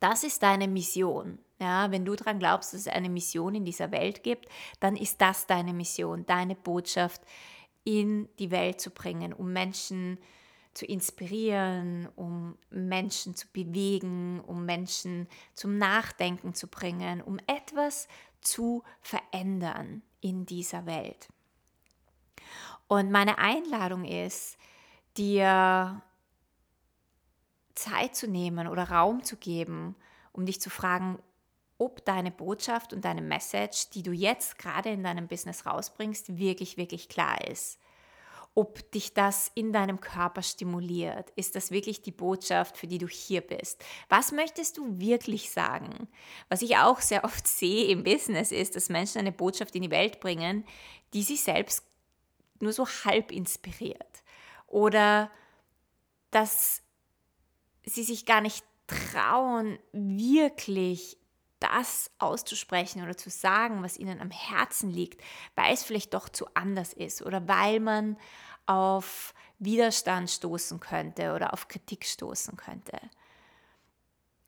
Das 0.00 0.24
ist 0.24 0.42
deine 0.42 0.66
Mission. 0.68 1.38
Ja, 1.60 1.90
wenn 1.90 2.04
du 2.04 2.16
daran 2.16 2.38
glaubst, 2.38 2.74
dass 2.74 2.80
es 2.80 2.88
eine 2.88 3.08
Mission 3.08 3.54
in 3.54 3.64
dieser 3.64 3.92
Welt 3.92 4.22
gibt, 4.22 4.48
dann 4.80 4.96
ist 4.96 5.20
das 5.20 5.46
deine 5.46 5.72
Mission, 5.72 6.26
deine 6.26 6.56
Botschaft 6.56 7.22
in 7.84 8.28
die 8.38 8.50
Welt 8.50 8.80
zu 8.80 8.90
bringen, 8.90 9.32
um 9.32 9.52
Menschen 9.52 10.18
zu 10.74 10.84
inspirieren, 10.84 12.08
um 12.16 12.58
Menschen 12.70 13.36
zu 13.36 13.46
bewegen, 13.52 14.40
um 14.40 14.66
Menschen 14.66 15.28
zum 15.54 15.78
Nachdenken 15.78 16.54
zu 16.54 16.66
bringen, 16.66 17.22
um 17.22 17.38
etwas 17.46 18.08
zu 18.44 18.82
verändern 19.00 20.02
in 20.20 20.46
dieser 20.46 20.86
Welt. 20.86 21.28
Und 22.86 23.10
meine 23.10 23.38
Einladung 23.38 24.04
ist, 24.04 24.56
dir 25.16 26.02
Zeit 27.74 28.14
zu 28.14 28.28
nehmen 28.28 28.68
oder 28.68 28.90
Raum 28.90 29.22
zu 29.24 29.36
geben, 29.36 29.96
um 30.32 30.46
dich 30.46 30.60
zu 30.60 30.70
fragen, 30.70 31.18
ob 31.78 32.04
deine 32.04 32.30
Botschaft 32.30 32.92
und 32.92 33.04
deine 33.04 33.22
Message, 33.22 33.90
die 33.90 34.02
du 34.02 34.12
jetzt 34.12 34.58
gerade 34.58 34.90
in 34.90 35.02
deinem 35.02 35.26
Business 35.26 35.66
rausbringst, 35.66 36.38
wirklich, 36.38 36.76
wirklich 36.76 37.08
klar 37.08 37.46
ist. 37.48 37.80
Ob 38.56 38.90
dich 38.92 39.14
das 39.14 39.50
in 39.54 39.72
deinem 39.72 40.00
Körper 40.00 40.42
stimuliert. 40.42 41.30
Ist 41.34 41.56
das 41.56 41.72
wirklich 41.72 42.02
die 42.02 42.12
Botschaft, 42.12 42.76
für 42.76 42.86
die 42.86 42.98
du 42.98 43.08
hier 43.08 43.40
bist? 43.40 43.84
Was 44.08 44.30
möchtest 44.30 44.78
du 44.78 45.00
wirklich 45.00 45.50
sagen? 45.50 46.08
Was 46.48 46.62
ich 46.62 46.76
auch 46.76 47.00
sehr 47.00 47.24
oft 47.24 47.48
sehe 47.48 47.86
im 47.86 48.04
Business 48.04 48.52
ist, 48.52 48.76
dass 48.76 48.88
Menschen 48.88 49.18
eine 49.18 49.32
Botschaft 49.32 49.74
in 49.74 49.82
die 49.82 49.90
Welt 49.90 50.20
bringen, 50.20 50.64
die 51.14 51.24
sie 51.24 51.36
selbst 51.36 51.84
nur 52.60 52.72
so 52.72 52.86
halb 52.86 53.32
inspiriert. 53.32 54.22
Oder 54.68 55.30
dass 56.30 56.82
sie 57.84 58.04
sich 58.04 58.26
gar 58.26 58.40
nicht 58.40 58.64
trauen, 58.86 59.78
wirklich 59.92 61.16
das 61.72 62.10
auszusprechen 62.18 63.02
oder 63.02 63.16
zu 63.16 63.30
sagen, 63.30 63.82
was 63.82 63.96
ihnen 63.96 64.20
am 64.20 64.30
Herzen 64.30 64.90
liegt, 64.90 65.22
weil 65.54 65.72
es 65.72 65.82
vielleicht 65.82 66.14
doch 66.14 66.28
zu 66.28 66.46
anders 66.54 66.92
ist 66.92 67.22
oder 67.22 67.48
weil 67.48 67.80
man 67.80 68.16
auf 68.66 69.34
Widerstand 69.58 70.30
stoßen 70.30 70.80
könnte 70.80 71.32
oder 71.32 71.52
auf 71.52 71.68
Kritik 71.68 72.04
stoßen 72.04 72.56
könnte. 72.56 72.98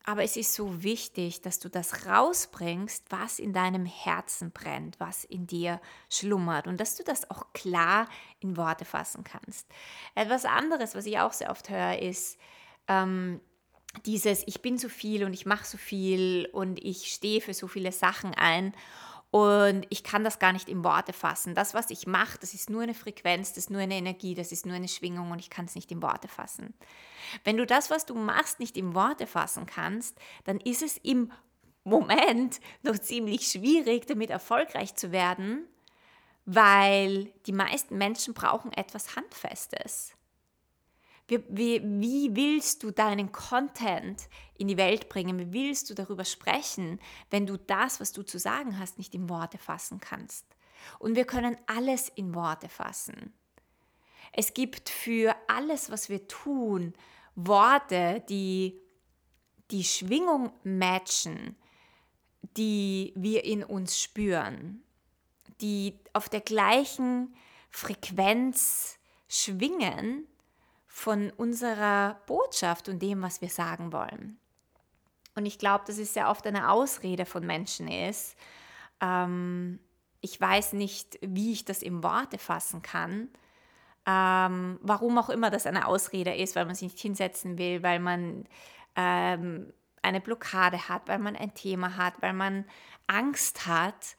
Aber 0.04 0.22
es 0.22 0.36
ist 0.36 0.54
so 0.54 0.84
wichtig, 0.84 1.40
dass 1.40 1.58
du 1.58 1.68
das 1.68 2.06
rausbringst, 2.06 3.06
was 3.10 3.40
in 3.40 3.52
deinem 3.52 3.86
Herzen 3.86 4.52
brennt, 4.52 5.00
was 5.00 5.24
in 5.24 5.48
dir 5.48 5.80
schlummert 6.08 6.68
und 6.68 6.78
dass 6.78 6.94
du 6.94 7.02
das 7.02 7.28
auch 7.28 7.52
klar 7.54 8.08
in 8.38 8.56
Worte 8.56 8.84
fassen 8.84 9.24
kannst. 9.24 9.66
Etwas 10.14 10.44
anderes, 10.44 10.94
was 10.94 11.06
ich 11.06 11.18
auch 11.18 11.32
sehr 11.32 11.50
oft 11.50 11.68
höre, 11.70 11.98
ist, 11.98 12.38
ähm, 12.86 13.40
dieses, 14.04 14.42
ich 14.46 14.62
bin 14.62 14.78
so 14.78 14.88
viel 14.88 15.24
und 15.24 15.32
ich 15.32 15.46
mache 15.46 15.64
so 15.64 15.78
viel 15.78 16.48
und 16.52 16.82
ich 16.84 17.12
stehe 17.12 17.40
für 17.40 17.54
so 17.54 17.66
viele 17.66 17.92
Sachen 17.92 18.34
ein 18.34 18.74
und 19.30 19.86
ich 19.90 20.02
kann 20.02 20.24
das 20.24 20.38
gar 20.38 20.52
nicht 20.52 20.68
in 20.68 20.84
Worte 20.84 21.12
fassen. 21.12 21.54
Das, 21.54 21.74
was 21.74 21.90
ich 21.90 22.06
mache, 22.06 22.38
das 22.38 22.54
ist 22.54 22.70
nur 22.70 22.82
eine 22.82 22.94
Frequenz, 22.94 23.50
das 23.50 23.64
ist 23.64 23.70
nur 23.70 23.80
eine 23.80 23.96
Energie, 23.96 24.34
das 24.34 24.52
ist 24.52 24.66
nur 24.66 24.76
eine 24.76 24.88
Schwingung 24.88 25.30
und 25.30 25.40
ich 25.40 25.50
kann 25.50 25.66
es 25.66 25.74
nicht 25.74 25.90
in 25.90 26.02
Worte 26.02 26.28
fassen. 26.28 26.74
Wenn 27.44 27.56
du 27.56 27.66
das, 27.66 27.90
was 27.90 28.06
du 28.06 28.14
machst, 28.14 28.60
nicht 28.60 28.76
in 28.76 28.94
Worte 28.94 29.26
fassen 29.26 29.66
kannst, 29.66 30.16
dann 30.44 30.58
ist 30.60 30.82
es 30.82 30.96
im 30.98 31.32
Moment 31.84 32.60
noch 32.82 32.98
ziemlich 32.98 33.46
schwierig, 33.46 34.06
damit 34.06 34.30
erfolgreich 34.30 34.94
zu 34.94 35.12
werden, 35.12 35.66
weil 36.44 37.32
die 37.46 37.52
meisten 37.52 37.98
Menschen 37.98 38.32
brauchen 38.34 38.72
etwas 38.72 39.16
Handfestes. 39.16 40.15
Wie, 41.28 41.42
wie, 41.48 41.82
wie, 41.82 42.36
willst 42.36 42.82
du 42.82 42.92
deinen 42.92 43.32
Content 43.32 44.28
in 44.56 44.68
die 44.68 44.76
Welt 44.76 45.08
bringen? 45.08 45.38
Wie 45.38 45.52
willst 45.52 45.90
du 45.90 45.94
darüber 45.94 46.24
sprechen, 46.24 47.00
wenn 47.30 47.46
du 47.46 47.56
das, 47.56 48.00
was 48.00 48.12
du 48.12 48.22
zu 48.22 48.38
sagen 48.38 48.78
hast, 48.78 48.98
nicht 48.98 49.14
in 49.14 49.28
Worte 49.28 49.58
fassen 49.58 49.98
kannst? 50.00 50.46
Und 50.98 51.16
wir 51.16 51.24
können 51.24 51.56
alles 51.66 52.08
in 52.08 52.34
Worte 52.34 52.68
fassen. 52.68 53.32
Es 54.32 54.54
gibt 54.54 54.88
für 54.88 55.34
alles, 55.48 55.90
was 55.90 56.08
wir 56.08 56.28
tun, 56.28 56.94
Worte, 57.34 58.22
die 58.28 58.80
die 59.70 59.84
Schwingung 59.84 60.52
matchen, 60.62 61.56
die 62.56 63.12
wir 63.16 63.44
in 63.44 63.64
uns 63.64 64.00
spüren, 64.00 64.84
die 65.60 65.98
auf 66.12 66.28
der 66.28 66.40
gleichen 66.40 67.34
Frequenz 67.70 68.98
schwingen 69.28 70.26
von 70.96 71.30
unserer 71.36 72.22
Botschaft 72.24 72.88
und 72.88 73.02
dem, 73.02 73.20
was 73.20 73.42
wir 73.42 73.50
sagen 73.50 73.92
wollen. 73.92 74.38
Und 75.34 75.44
ich 75.44 75.58
glaube, 75.58 75.84
dass 75.86 75.98
es 75.98 76.14
sehr 76.14 76.30
oft 76.30 76.46
eine 76.46 76.70
Ausrede 76.70 77.26
von 77.26 77.44
Menschen 77.44 77.86
ist. 77.86 78.34
Ähm, 79.02 79.78
ich 80.22 80.40
weiß 80.40 80.72
nicht, 80.72 81.18
wie 81.20 81.52
ich 81.52 81.66
das 81.66 81.82
in 81.82 82.02
Worte 82.02 82.38
fassen 82.38 82.80
kann. 82.80 83.28
Ähm, 84.06 84.78
warum 84.80 85.18
auch 85.18 85.28
immer 85.28 85.50
das 85.50 85.66
eine 85.66 85.86
Ausrede 85.86 86.34
ist, 86.34 86.56
weil 86.56 86.64
man 86.64 86.74
sich 86.74 86.92
nicht 86.92 86.98
hinsetzen 86.98 87.58
will, 87.58 87.82
weil 87.82 88.00
man 88.00 88.48
ähm, 88.96 89.74
eine 90.00 90.22
Blockade 90.22 90.88
hat, 90.88 91.08
weil 91.08 91.18
man 91.18 91.36
ein 91.36 91.52
Thema 91.52 91.98
hat, 91.98 92.22
weil 92.22 92.32
man 92.32 92.64
Angst 93.06 93.66
hat, 93.66 94.16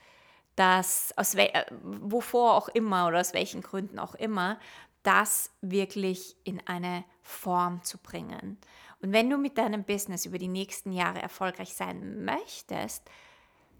dass 0.55 1.11
aus 1.17 1.33
äh, 1.33 1.65
wovor 1.81 2.53
auch 2.53 2.69
immer 2.69 3.07
oder 3.07 3.19
aus 3.19 3.33
welchen 3.33 3.61
Gründen 3.61 3.97
auch 3.97 4.13
immer, 4.13 4.59
das 5.07 5.51
wirklich 5.61 6.35
in 6.43 6.61
eine 6.67 7.05
Form 7.21 7.81
zu 7.83 7.97
bringen. 7.97 8.57
Und 9.01 9.13
wenn 9.13 9.29
du 9.29 9.37
mit 9.37 9.57
deinem 9.57 9.85
Business 9.85 10.25
über 10.25 10.37
die 10.37 10.49
nächsten 10.49 10.91
Jahre 10.91 11.21
erfolgreich 11.21 11.73
sein 11.73 12.25
möchtest, 12.25 13.09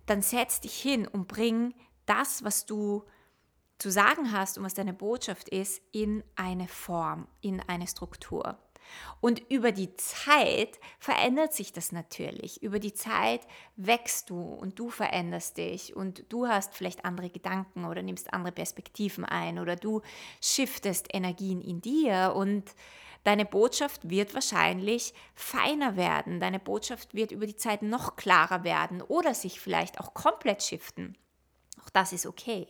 dann 0.06 0.22
setz 0.22 0.62
dich 0.62 0.80
hin 0.80 1.06
und 1.06 1.28
bring 1.28 1.74
das, 2.06 2.46
was 2.46 2.66
du 2.66 3.04
zu 3.78 3.92
sagen 3.92 4.32
hast 4.32 4.58
und 4.58 4.64
was 4.64 4.74
deine 4.74 4.94
Botschaft 4.94 5.50
ist, 5.50 5.82
in 5.92 6.24
eine 6.38 6.70
Form, 6.70 7.28
in 7.42 7.60
eine 7.60 7.88
Struktur. 7.88 8.58
Und 9.20 9.42
über 9.50 9.72
die 9.72 9.96
Zeit 9.96 10.80
verändert 11.00 11.54
sich 11.54 11.74
das 11.74 11.92
natürlich. 11.92 12.62
Über 12.62 12.80
die 12.80 12.94
Zeit 12.94 13.42
wächst 13.76 14.30
du 14.30 14.42
und 14.42 14.78
du 14.80 14.90
veränderst 14.90 15.58
dich 15.58 15.96
und 15.96 16.26
du 16.30 16.48
hast 16.48 16.76
vielleicht 16.76 17.06
andere 17.06 17.30
Gedanken 17.30 17.86
oder 17.86 18.02
nimmst 18.02 18.34
andere 18.34 18.52
Perspektiven 18.52 19.26
ein 19.26 19.60
oder 19.60 19.76
du 19.76 20.02
shiftest 20.42 21.08
Energien 21.14 21.62
in 21.62 21.82
dir 21.82 22.34
und 22.36 22.76
deine 23.24 23.46
Botschaft 23.46 24.10
wird 24.10 24.34
wahrscheinlich 24.34 25.14
feiner 25.34 25.96
werden. 25.96 26.40
Deine 26.40 26.60
Botschaft 26.60 27.14
wird 27.14 27.32
über 27.32 27.48
die 27.48 27.58
Zeit 27.58 27.82
noch 27.82 28.16
klarer 28.16 28.64
werden 28.64 29.02
oder 29.02 29.34
sich 29.34 29.60
vielleicht 29.60 30.00
auch 30.00 30.14
komplett 30.14 30.64
shiften. 30.64 31.18
Auch 31.84 31.90
das 31.90 32.14
ist 32.14 32.26
okay. 32.26 32.68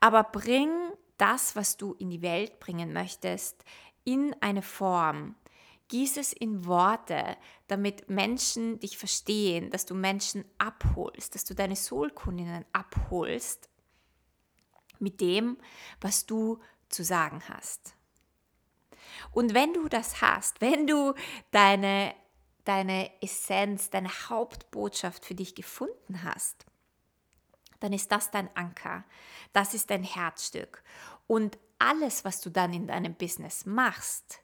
Aber 0.00 0.22
bring 0.22 0.70
das, 1.16 1.56
was 1.56 1.76
du 1.76 1.94
in 1.94 2.10
die 2.10 2.22
Welt 2.22 2.60
bringen 2.60 2.92
möchtest, 2.92 3.64
in 4.08 4.34
eine 4.40 4.62
Form. 4.62 5.36
Gieß 5.88 6.16
es 6.16 6.32
in 6.32 6.64
Worte, 6.64 7.36
damit 7.66 8.08
Menschen 8.08 8.80
dich 8.80 8.96
verstehen, 8.96 9.70
dass 9.70 9.84
du 9.84 9.94
Menschen 9.94 10.46
abholst, 10.56 11.34
dass 11.34 11.44
du 11.44 11.54
deine 11.54 11.76
Soulkundinnen 11.76 12.64
abholst 12.72 13.68
mit 14.98 15.20
dem, 15.20 15.58
was 16.00 16.24
du 16.24 16.58
zu 16.88 17.04
sagen 17.04 17.42
hast. 17.50 17.94
Und 19.30 19.52
wenn 19.52 19.74
du 19.74 19.88
das 19.88 20.22
hast, 20.22 20.58
wenn 20.62 20.86
du 20.86 21.12
deine 21.50 22.14
deine 22.64 23.10
Essenz, 23.22 23.88
deine 23.88 24.10
Hauptbotschaft 24.10 25.24
für 25.24 25.34
dich 25.34 25.54
gefunden 25.54 26.22
hast, 26.22 26.66
dann 27.80 27.94
ist 27.94 28.12
das 28.12 28.30
dein 28.30 28.54
Anker. 28.54 29.04
Das 29.54 29.72
ist 29.72 29.88
dein 29.88 30.02
Herzstück. 30.02 30.82
Und 31.26 31.58
alles, 31.78 32.24
was 32.24 32.40
du 32.40 32.50
dann 32.50 32.72
in 32.72 32.86
deinem 32.86 33.14
Business 33.14 33.66
machst, 33.66 34.40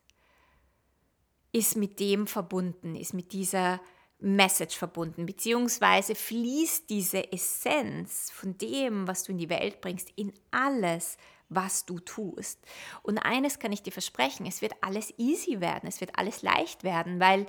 ist 1.52 1.76
mit 1.76 2.00
dem 2.00 2.26
verbunden, 2.26 2.96
ist 2.96 3.14
mit 3.14 3.32
dieser 3.32 3.80
Message 4.20 4.76
verbunden, 4.76 5.26
beziehungsweise 5.26 6.14
fließt 6.14 6.88
diese 6.88 7.32
Essenz 7.32 8.30
von 8.30 8.56
dem, 8.58 9.06
was 9.06 9.24
du 9.24 9.32
in 9.32 9.38
die 9.38 9.50
Welt 9.50 9.80
bringst, 9.80 10.10
in 10.16 10.32
alles, 10.50 11.18
was 11.48 11.84
du 11.84 11.98
tust. 11.98 12.58
Und 13.02 13.18
eines 13.18 13.58
kann 13.58 13.72
ich 13.72 13.82
dir 13.82 13.92
versprechen, 13.92 14.46
es 14.46 14.62
wird 14.62 14.72
alles 14.80 15.12
easy 15.18 15.60
werden, 15.60 15.88
es 15.88 16.00
wird 16.00 16.18
alles 16.18 16.42
leicht 16.42 16.84
werden, 16.84 17.20
weil 17.20 17.46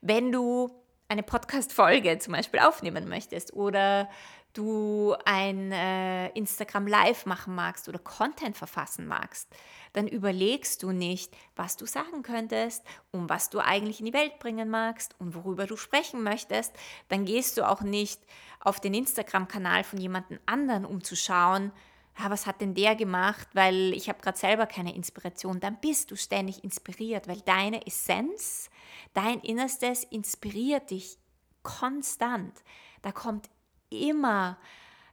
wenn 0.00 0.32
du 0.32 0.70
eine 1.08 1.22
Podcast-Folge 1.22 2.18
zum 2.18 2.32
Beispiel 2.32 2.60
aufnehmen 2.60 3.08
möchtest 3.08 3.52
oder 3.52 4.10
du 4.56 5.14
ein 5.24 5.72
äh, 5.72 6.28
Instagram 6.30 6.86
Live 6.86 7.26
machen 7.26 7.54
magst 7.54 7.88
oder 7.88 7.98
Content 7.98 8.56
verfassen 8.56 9.06
magst, 9.06 9.48
dann 9.92 10.08
überlegst 10.08 10.82
du 10.82 10.92
nicht, 10.92 11.36
was 11.54 11.76
du 11.76 11.86
sagen 11.86 12.22
könntest, 12.22 12.84
um 13.12 13.28
was 13.28 13.50
du 13.50 13.60
eigentlich 13.60 14.00
in 14.00 14.06
die 14.06 14.12
Welt 14.12 14.38
bringen 14.38 14.68
magst 14.68 15.14
und 15.18 15.34
worüber 15.34 15.66
du 15.66 15.76
sprechen 15.76 16.22
möchtest. 16.22 16.72
Dann 17.08 17.24
gehst 17.24 17.56
du 17.56 17.68
auch 17.68 17.80
nicht 17.80 18.20
auf 18.60 18.80
den 18.80 18.94
Instagram-Kanal 18.94 19.84
von 19.84 20.00
jemandem 20.00 20.38
anderen, 20.46 20.84
um 20.84 21.02
zu 21.02 21.16
schauen, 21.16 21.72
ah, 22.16 22.30
was 22.30 22.46
hat 22.46 22.60
denn 22.60 22.74
der 22.74 22.96
gemacht, 22.96 23.48
weil 23.52 23.92
ich 23.92 24.08
habe 24.08 24.20
gerade 24.20 24.38
selber 24.38 24.66
keine 24.66 24.94
Inspiration. 24.94 25.60
Dann 25.60 25.80
bist 25.80 26.10
du 26.10 26.16
ständig 26.16 26.64
inspiriert, 26.64 27.28
weil 27.28 27.40
deine 27.42 27.86
Essenz, 27.86 28.70
dein 29.14 29.40
Innerstes 29.40 30.04
inspiriert 30.04 30.90
dich 30.90 31.18
konstant. 31.62 32.62
Da 33.02 33.12
kommt 33.12 33.48
immer 33.90 34.58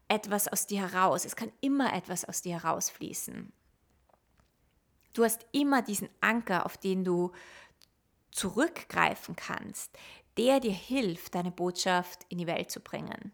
etwas 0.07 0.47
aus 0.47 0.67
dir 0.67 0.81
heraus. 0.81 1.25
Es 1.25 1.35
kann 1.35 1.51
immer 1.61 1.93
etwas 1.93 2.25
aus 2.25 2.41
dir 2.41 2.61
herausfließen. 2.61 3.51
Du 5.13 5.23
hast 5.23 5.45
immer 5.51 5.81
diesen 5.81 6.09
Anker, 6.21 6.65
auf 6.65 6.77
den 6.77 7.03
du 7.03 7.31
zurückgreifen 8.31 9.35
kannst, 9.35 9.95
der 10.37 10.59
dir 10.59 10.71
hilft, 10.71 11.35
deine 11.35 11.51
Botschaft 11.51 12.25
in 12.29 12.39
die 12.39 12.47
Welt 12.47 12.71
zu 12.71 12.79
bringen. 12.79 13.31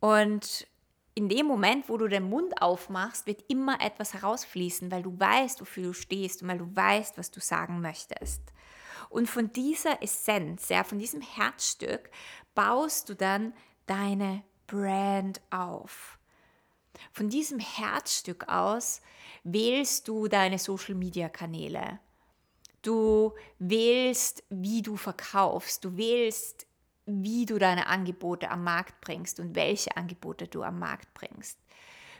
Und 0.00 0.66
in 1.14 1.28
dem 1.28 1.46
Moment, 1.46 1.88
wo 1.88 1.98
du 1.98 2.08
den 2.08 2.28
Mund 2.28 2.62
aufmachst, 2.62 3.26
wird 3.26 3.44
immer 3.48 3.80
etwas 3.82 4.14
herausfließen, 4.14 4.90
weil 4.90 5.02
du 5.02 5.18
weißt, 5.18 5.60
wofür 5.60 5.84
du 5.84 5.92
stehst 5.92 6.42
und 6.42 6.48
weil 6.48 6.58
du 6.58 6.74
weißt, 6.74 7.18
was 7.18 7.30
du 7.30 7.40
sagen 7.40 7.80
möchtest. 7.80 8.40
Und 9.10 9.28
von 9.28 9.52
dieser 9.52 10.02
Essenz, 10.02 10.70
ja, 10.70 10.84
von 10.84 10.98
diesem 10.98 11.20
Herzstück, 11.20 12.10
baust 12.54 13.10
du 13.10 13.14
dann 13.14 13.52
deine 13.86 14.42
Brand 14.66 15.40
auf. 15.50 16.18
Von 17.12 17.28
diesem 17.28 17.58
Herzstück 17.58 18.48
aus 18.48 19.00
wählst 19.44 20.08
du 20.08 20.28
deine 20.28 20.58
Social-Media-Kanäle. 20.58 21.98
Du 22.82 23.32
wählst, 23.58 24.42
wie 24.50 24.82
du 24.82 24.96
verkaufst. 24.96 25.84
Du 25.84 25.96
wählst, 25.96 26.66
wie 27.06 27.46
du 27.46 27.58
deine 27.58 27.86
Angebote 27.86 28.50
am 28.50 28.64
Markt 28.64 29.00
bringst 29.00 29.40
und 29.40 29.54
welche 29.54 29.96
Angebote 29.96 30.48
du 30.48 30.62
am 30.62 30.78
Markt 30.78 31.12
bringst. 31.14 31.58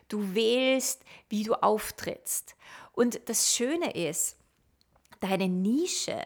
Du 0.09 0.35
wählst, 0.35 1.05
wie 1.29 1.45
du 1.45 1.55
auftrittst. 1.55 2.57
Und 2.93 3.29
das 3.29 3.55
Schöne 3.55 3.93
ist, 3.93 4.37
deine 5.21 5.49
Nische, 5.49 6.23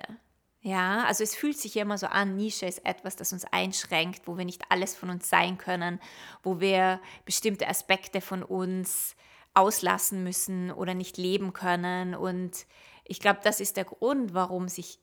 ja, 0.67 1.05
also 1.05 1.23
es 1.23 1.37
fühlt 1.37 1.57
sich 1.57 1.77
ja 1.77 1.83
immer 1.83 1.97
so 1.97 2.09
an, 2.09 2.35
Nische 2.35 2.67
ist 2.67 2.85
etwas, 2.85 3.15
das 3.15 3.33
uns 3.33 3.45
einschränkt, 3.45 4.27
wo 4.27 4.37
wir 4.37 4.45
nicht 4.45 4.65
alles 4.69 4.97
von 4.97 5.11
uns 5.11 5.29
sein 5.31 5.59
können, 5.59 6.01
wo 6.43 6.59
wir 6.59 7.01
bestimmte 7.25 7.69
Aspekte 7.69 8.21
von 8.21 8.43
uns 8.43 9.15
auslassen 9.55 10.25
müssen 10.25 10.73
oder 10.73 10.95
nicht 10.95 11.19
leben 11.19 11.53
können. 11.53 12.17
Und 12.17 12.67
ich 13.05 13.21
glaube, 13.21 13.39
das 13.45 13.61
ist 13.61 13.77
der 13.77 13.85
Grund, 13.85 14.35
warum 14.35 14.69
sich 14.69 14.99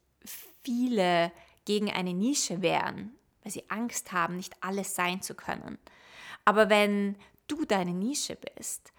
viele 0.64 1.32
gegen 1.64 1.90
eine 1.90 2.14
Nische 2.14 2.62
wehren, 2.62 3.16
weil 3.42 3.54
sie 3.54 3.70
Angst 3.70 4.12
haben, 4.12 4.36
nicht 4.36 4.62
alles 4.62 4.96
sein 4.96 5.22
zu 5.22 5.34
können. 5.34 5.78
Aber 6.44 6.70
wenn 6.70 7.16
du 7.48 7.64
deine 7.64 7.94
Nische 7.94 8.36
bist, 8.36 8.92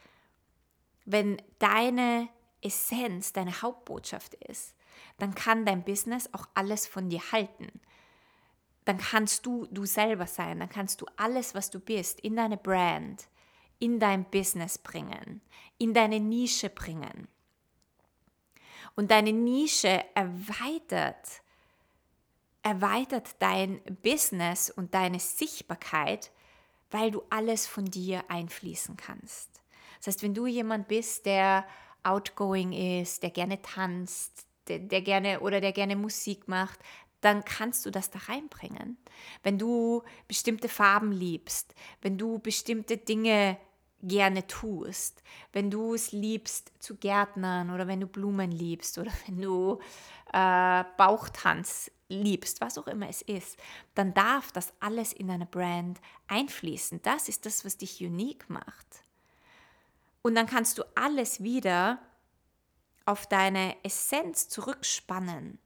wenn 1.04 1.42
deine 1.58 2.30
Essenz 2.62 3.34
deine 3.34 3.60
Hauptbotschaft 3.60 4.32
ist, 4.32 4.74
dann 5.18 5.34
kann 5.34 5.64
dein 5.64 5.84
Business 5.84 6.28
auch 6.32 6.48
alles 6.54 6.86
von 6.86 7.08
dir 7.08 7.20
halten. 7.32 7.80
Dann 8.84 8.98
kannst 8.98 9.46
du 9.46 9.66
du 9.66 9.86
selber 9.86 10.26
sein, 10.26 10.60
dann 10.60 10.68
kannst 10.68 11.00
du 11.00 11.06
alles, 11.16 11.54
was 11.54 11.70
du 11.70 11.80
bist, 11.80 12.20
in 12.20 12.36
deine 12.36 12.56
Brand, 12.56 13.28
in 13.78 13.98
dein 13.98 14.24
Business 14.30 14.78
bringen, 14.78 15.40
in 15.78 15.94
deine 15.94 16.20
Nische 16.20 16.68
bringen. 16.68 17.28
Und 18.96 19.10
deine 19.10 19.32
Nische 19.32 20.04
erweitert, 20.14 21.42
erweitert 22.62 23.36
dein 23.40 23.80
Business 24.02 24.70
und 24.70 24.94
deine 24.94 25.18
Sichtbarkeit, 25.18 26.30
weil 26.90 27.10
du 27.10 27.22
alles 27.30 27.66
von 27.66 27.86
dir 27.86 28.24
einfließen 28.28 28.96
kannst. 28.96 29.50
Das 29.98 30.08
heißt, 30.08 30.22
wenn 30.22 30.34
du 30.34 30.46
jemand 30.46 30.86
bist, 30.86 31.26
der 31.26 31.66
outgoing 32.04 32.72
ist, 32.72 33.22
der 33.22 33.30
gerne 33.30 33.60
tanzt, 33.62 34.46
der, 34.68 34.78
der 34.78 35.02
gerne 35.02 35.40
oder 35.40 35.60
der 35.60 35.72
gerne 35.72 35.96
Musik 35.96 36.48
macht, 36.48 36.78
dann 37.20 37.44
kannst 37.44 37.86
du 37.86 37.90
das 37.90 38.10
da 38.10 38.18
reinbringen. 38.18 38.98
Wenn 39.42 39.58
du 39.58 40.02
bestimmte 40.28 40.68
Farben 40.68 41.12
liebst, 41.12 41.74
wenn 42.02 42.18
du 42.18 42.38
bestimmte 42.38 42.98
Dinge 42.98 43.56
gerne 44.02 44.46
tust, 44.46 45.22
wenn 45.52 45.70
du 45.70 45.94
es 45.94 46.12
liebst 46.12 46.72
zu 46.78 46.96
Gärtnern 46.96 47.70
oder 47.70 47.88
wenn 47.88 48.00
du 48.00 48.06
Blumen 48.06 48.52
liebst 48.52 48.98
oder 48.98 49.10
wenn 49.26 49.40
du 49.40 49.78
äh, 50.32 50.84
Bauchtanz 50.96 51.90
liebst, 52.08 52.60
was 52.60 52.76
auch 52.76 52.86
immer 52.86 53.08
es 53.08 53.22
ist, 53.22 53.58
dann 53.94 54.12
darf 54.12 54.52
das 54.52 54.74
alles 54.80 55.12
in 55.12 55.28
deine 55.28 55.46
Brand 55.46 56.00
einfließen. 56.28 57.00
Das 57.02 57.28
ist 57.28 57.46
das, 57.46 57.64
was 57.64 57.78
dich 57.78 58.00
unique 58.02 58.48
macht. 58.50 59.02
Und 60.22 60.34
dann 60.34 60.46
kannst 60.46 60.78
du 60.78 60.84
alles 60.94 61.42
wieder 61.42 61.98
auf 63.06 63.26
deine 63.26 63.76
Essenz 63.84 64.48
zurückspannen. 64.48 65.58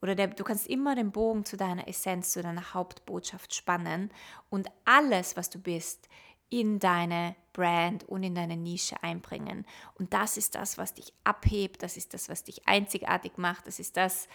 Oder 0.00 0.16
der, 0.16 0.28
du 0.28 0.42
kannst 0.42 0.66
immer 0.66 0.96
den 0.96 1.12
Bogen 1.12 1.44
zu 1.44 1.56
deiner 1.56 1.86
Essenz, 1.86 2.32
zu 2.32 2.42
deiner 2.42 2.74
Hauptbotschaft 2.74 3.54
spannen 3.54 4.10
und 4.50 4.68
alles, 4.84 5.36
was 5.36 5.48
du 5.48 5.60
bist, 5.60 6.08
in 6.48 6.80
deine 6.80 7.34
Brand 7.52 8.06
und 8.08 8.22
in 8.24 8.34
deine 8.34 8.56
Nische 8.56 9.02
einbringen. 9.02 9.64
Und 9.94 10.12
das 10.12 10.36
ist 10.36 10.54
das, 10.54 10.76
was 10.76 10.94
dich 10.94 11.12
abhebt, 11.24 11.82
das 11.82 11.96
ist 11.96 12.12
das, 12.14 12.28
was 12.28 12.44
dich 12.44 12.68
einzigartig 12.68 13.38
macht, 13.38 13.66
das 13.66 13.78
ist 13.78 13.96
das, 13.96 14.28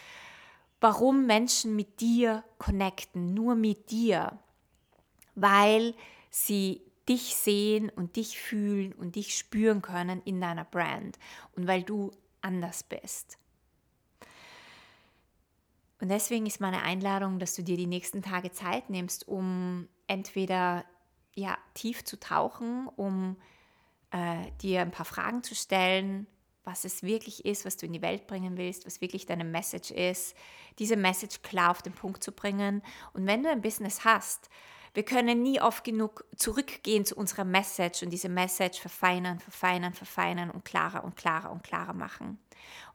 warum 0.79 1.25
Menschen 1.25 1.75
mit 1.75 1.99
dir 1.99 2.43
connecten, 2.57 3.33
nur 3.33 3.55
mit 3.55 3.91
dir, 3.91 4.39
weil 5.35 5.93
sie 6.29 6.81
dich 7.07 7.35
sehen 7.35 7.89
und 7.89 8.15
dich 8.15 8.39
fühlen 8.39 8.93
und 8.93 9.15
dich 9.15 9.37
spüren 9.37 9.81
können 9.81 10.21
in 10.23 10.41
deiner 10.41 10.65
Brand 10.65 11.19
und 11.55 11.67
weil 11.67 11.83
du 11.83 12.11
anders 12.47 12.83
bist. 12.83 13.37
Und 15.99 16.09
deswegen 16.09 16.45
ist 16.45 16.61
meine 16.61 16.83
Einladung, 16.83 17.39
dass 17.39 17.55
du 17.55 17.63
dir 17.63 17.75
die 17.75 17.87
nächsten 17.87 18.21
Tage 18.21 18.51
Zeit 18.51 18.89
nimmst, 18.89 19.27
um 19.27 19.89
entweder 20.07 20.85
ja, 21.35 21.57
tief 21.73 22.05
zu 22.05 22.19
tauchen, 22.19 22.87
um 22.95 23.35
äh, 24.11 24.51
dir 24.61 24.81
ein 24.81 24.91
paar 24.91 25.05
Fragen 25.05 25.43
zu 25.43 25.55
stellen, 25.55 26.27
was 26.63 26.85
es 26.85 27.03
wirklich 27.03 27.45
ist, 27.45 27.65
was 27.65 27.77
du 27.77 27.85
in 27.85 27.93
die 27.93 28.01
Welt 28.01 28.27
bringen 28.27 28.57
willst, 28.57 28.85
was 28.85 29.01
wirklich 29.01 29.25
deine 29.25 29.45
Message 29.45 29.91
ist, 29.91 30.35
diese 30.79 30.97
Message 30.97 31.41
klar 31.41 31.71
auf 31.71 31.81
den 31.81 31.93
Punkt 31.93 32.23
zu 32.23 32.31
bringen. 32.31 32.81
Und 33.13 33.25
wenn 33.25 33.43
du 33.43 33.49
ein 33.49 33.61
Business 33.61 34.03
hast, 34.03 34.49
wir 34.97 35.05
können 35.05 35.43
nie 35.43 35.61
oft 35.61 35.83
genug 35.83 36.25
zurückgehen 36.35 37.05
zu 37.05 37.15
unserer 37.15 37.45
Message 37.45 38.01
und 38.01 38.09
diese 38.09 38.29
Message 38.29 38.79
verfeinern, 38.79 39.37
verfeinern, 39.37 39.93
verfeinern 39.93 40.49
und 40.49 40.65
klarer 40.65 41.03
und 41.03 41.15
klarer 41.15 41.51
und 41.51 41.63
klarer 41.63 41.93
machen. 41.93 42.39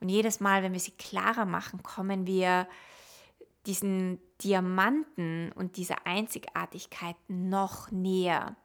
Und 0.01 0.09
jedes 0.09 0.41
Mal, 0.41 0.65
wenn 0.65 0.73
wir 0.73 0.81
sie 0.81 0.97
klarer 0.97 1.45
machen, 1.45 1.85
kommen 1.85 2.27
wir 2.27 2.67
diesen 3.67 4.19
Diamanten 4.43 5.53
und 5.53 5.77
dieser 5.77 6.05
Einzigartigkeit 6.05 7.15
noch 7.29 7.93
näher. 7.93 8.57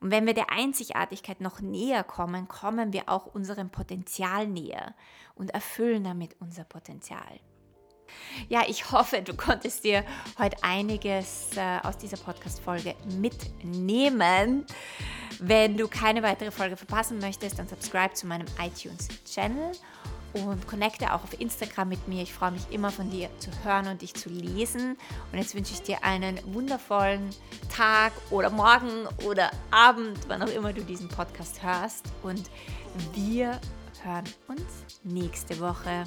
Und 0.00 0.10
wenn 0.10 0.26
wir 0.26 0.34
der 0.34 0.52
Einzigartigkeit 0.52 1.40
noch 1.40 1.62
näher 1.62 2.04
kommen, 2.04 2.46
kommen 2.46 2.92
wir 2.92 3.08
auch 3.08 3.24
unserem 3.24 3.70
Potenzial 3.70 4.46
näher 4.46 4.94
und 5.34 5.52
erfüllen 5.52 6.04
damit 6.04 6.36
unser 6.40 6.64
Potenzial. 6.64 7.40
Ja, 8.48 8.62
ich 8.66 8.90
hoffe, 8.90 9.22
du 9.22 9.34
konntest 9.34 9.84
dir 9.84 10.04
heute 10.38 10.56
einiges 10.62 11.50
äh, 11.56 11.78
aus 11.82 11.98
dieser 11.98 12.16
Podcast-Folge 12.16 12.94
mitnehmen. 13.18 14.66
Wenn 15.38 15.76
du 15.76 15.88
keine 15.88 16.22
weitere 16.22 16.50
Folge 16.50 16.76
verpassen 16.76 17.18
möchtest, 17.18 17.58
dann 17.58 17.68
subscribe 17.68 18.14
zu 18.14 18.26
meinem 18.26 18.46
iTunes-Channel 18.60 19.72
und 20.34 20.66
connecte 20.66 21.12
auch 21.12 21.24
auf 21.24 21.40
Instagram 21.40 21.90
mit 21.90 22.08
mir. 22.08 22.22
Ich 22.22 22.32
freue 22.32 22.52
mich 22.52 22.62
immer 22.70 22.90
von 22.90 23.10
dir 23.10 23.28
zu 23.38 23.50
hören 23.64 23.88
und 23.88 24.02
dich 24.02 24.14
zu 24.14 24.28
lesen. 24.28 24.96
Und 25.30 25.38
jetzt 25.38 25.54
wünsche 25.54 25.74
ich 25.74 25.82
dir 25.82 26.02
einen 26.02 26.40
wundervollen 26.54 27.30
Tag 27.68 28.12
oder 28.30 28.50
Morgen 28.50 29.06
oder 29.24 29.50
Abend, 29.70 30.18
wann 30.28 30.42
auch 30.42 30.52
immer 30.52 30.72
du 30.72 30.82
diesen 30.82 31.08
Podcast 31.08 31.62
hörst. 31.62 32.06
Und 32.22 32.50
wir 33.14 33.60
hören 34.02 34.24
uns 34.48 34.62
nächste 35.04 35.60
Woche. 35.60 36.04